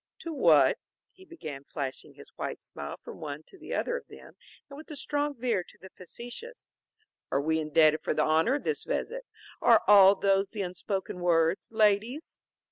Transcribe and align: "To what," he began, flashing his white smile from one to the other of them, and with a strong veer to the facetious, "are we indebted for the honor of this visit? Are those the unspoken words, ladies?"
"To 0.21 0.33
what," 0.33 0.79
he 1.11 1.25
began, 1.25 1.63
flashing 1.63 2.15
his 2.15 2.31
white 2.35 2.63
smile 2.63 2.97
from 2.97 3.19
one 3.21 3.43
to 3.43 3.59
the 3.59 3.75
other 3.75 3.95
of 3.95 4.07
them, 4.07 4.33
and 4.67 4.75
with 4.75 4.89
a 4.89 4.95
strong 4.95 5.35
veer 5.35 5.63
to 5.63 5.77
the 5.79 5.91
facetious, 5.91 6.65
"are 7.29 7.39
we 7.39 7.59
indebted 7.59 8.01
for 8.01 8.15
the 8.15 8.25
honor 8.25 8.55
of 8.55 8.63
this 8.63 8.83
visit? 8.83 9.27
Are 9.61 9.79
those 10.19 10.49
the 10.49 10.63
unspoken 10.63 11.19
words, 11.19 11.67
ladies?" 11.69 12.39